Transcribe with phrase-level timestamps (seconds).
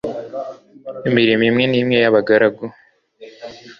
[1.07, 2.63] imirimo imwe n'imwe y'abagaragu